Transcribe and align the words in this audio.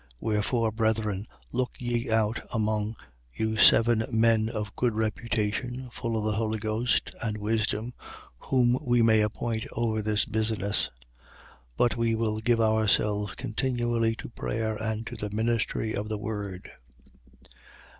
6:3. 0.15 0.15
Wherefore, 0.19 0.71
brethren, 0.71 1.27
look 1.51 1.73
ye 1.77 2.09
out 2.09 2.39
among 2.51 2.95
you 3.35 3.55
seven 3.55 4.03
men 4.11 4.49
of 4.49 4.75
good 4.75 4.95
reputation, 4.95 5.91
full 5.91 6.17
of 6.17 6.23
the 6.23 6.31
Holy 6.31 6.57
Ghost 6.57 7.13
and 7.21 7.37
wisdom, 7.37 7.93
whom 8.45 8.79
we 8.83 9.03
may 9.03 9.21
appoint 9.21 9.65
over 9.73 10.01
this 10.01 10.25
business. 10.25 10.89
6:4. 11.77 11.77
But 11.77 11.97
we 11.97 12.15
will 12.15 12.39
give 12.39 12.59
ourselves 12.59 13.35
continually 13.35 14.15
to 14.15 14.29
prayer 14.29 14.75
and 14.75 15.05
to 15.05 15.15
the 15.15 15.29
ministry 15.29 15.93
of 15.93 16.09
the 16.09 16.17
word. 16.17 16.71